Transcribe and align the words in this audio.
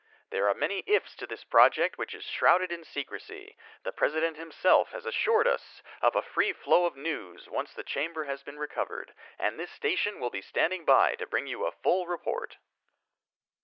"There 0.31 0.47
are 0.47 0.55
many 0.55 0.79
'ifs' 0.87 1.15
to 1.17 1.27
this 1.27 1.43
project 1.43 1.99
which 1.99 2.15
is 2.15 2.23
shrouded 2.23 2.71
in 2.71 2.83
secrecy. 2.83 3.55
The 3.83 3.91
President 3.91 4.35
himself 4.35 4.89
has 4.93 5.05
assured 5.05 5.45
us 5.47 5.83
of 6.01 6.15
a 6.15 6.23
free 6.23 6.53
flow 6.53 6.87
of 6.87 6.95
news 6.95 7.47
once 7.47 7.71
the 7.75 7.83
chamber 7.83 8.23
has 8.23 8.41
been 8.41 8.57
recovered, 8.57 9.13
and 9.37 9.59
this 9.59 9.69
station 9.69 10.19
will 10.19 10.31
be 10.31 10.41
standing 10.41 10.85
by 10.85 11.13
to 11.17 11.27
bring 11.27 11.45
you 11.45 11.67
a 11.67 11.71
full 11.71 12.07
report." 12.07 12.57